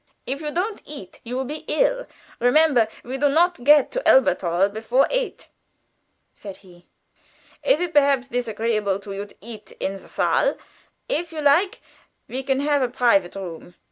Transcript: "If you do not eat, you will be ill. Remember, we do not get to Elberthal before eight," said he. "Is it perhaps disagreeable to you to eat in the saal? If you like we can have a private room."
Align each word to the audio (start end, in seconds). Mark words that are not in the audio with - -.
"If 0.25 0.41
you 0.41 0.47
do 0.47 0.53
not 0.55 0.81
eat, 0.83 1.19
you 1.23 1.35
will 1.35 1.45
be 1.45 1.63
ill. 1.67 2.07
Remember, 2.39 2.87
we 3.03 3.19
do 3.19 3.29
not 3.29 3.63
get 3.63 3.91
to 3.91 4.07
Elberthal 4.09 4.69
before 4.69 5.05
eight," 5.11 5.47
said 6.33 6.57
he. 6.65 6.87
"Is 7.63 7.79
it 7.79 7.93
perhaps 7.93 8.27
disagreeable 8.27 8.97
to 9.01 9.13
you 9.13 9.27
to 9.27 9.35
eat 9.41 9.73
in 9.79 9.91
the 9.91 9.99
saal? 10.07 10.57
If 11.07 11.31
you 11.31 11.41
like 11.43 11.81
we 12.27 12.41
can 12.41 12.61
have 12.61 12.81
a 12.81 12.89
private 12.89 13.35
room." 13.35 13.75